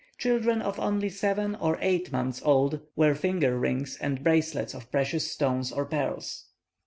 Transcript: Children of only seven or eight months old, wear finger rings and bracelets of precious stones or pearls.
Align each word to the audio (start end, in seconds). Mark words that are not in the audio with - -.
Children 0.17 0.63
of 0.63 0.79
only 0.79 1.09
seven 1.09 1.53
or 1.53 1.77
eight 1.79 2.11
months 2.11 2.41
old, 2.43 2.79
wear 2.95 3.13
finger 3.13 3.55
rings 3.59 3.99
and 4.01 4.23
bracelets 4.23 4.73
of 4.73 4.91
precious 4.91 5.29
stones 5.29 5.71
or 5.71 5.85
pearls. 5.85 6.45